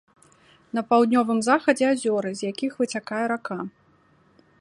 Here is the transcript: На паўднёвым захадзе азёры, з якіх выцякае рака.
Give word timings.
На 0.77 0.81
паўднёвым 0.93 1.39
захадзе 1.49 1.85
азёры, 1.93 2.29
з 2.39 2.51
якіх 2.51 2.71
выцякае 2.81 3.21
рака. 3.33 3.59